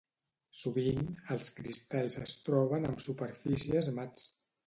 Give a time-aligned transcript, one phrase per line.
[0.59, 1.01] Sovint,
[1.35, 4.27] els cristalls es troben amb superfícies mats.